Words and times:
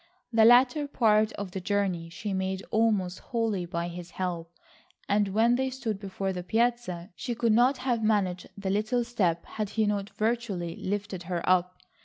The 0.33 0.45
latter 0.45 0.87
part 0.87 1.31
of 1.33 1.51
the 1.51 1.61
journey 1.61 2.09
she 2.09 2.33
made 2.33 2.63
almost 2.71 3.19
wholly 3.19 3.67
by 3.67 3.87
his 3.87 4.09
help, 4.09 4.51
and 5.07 5.27
when 5.27 5.57
they 5.57 5.69
stood 5.69 5.99
before 5.99 6.33
the 6.33 6.41
piazza, 6.41 7.11
she 7.15 7.35
could 7.35 7.53
not 7.53 7.77
have 7.77 8.01
managed 8.03 8.49
the 8.57 8.71
little 8.71 9.03
step 9.03 9.45
had 9.45 9.69
he 9.69 9.85
not 9.85 10.09
virtually 10.09 10.75
lifted 10.75 11.21
her 11.29 11.47
up. 11.47 11.77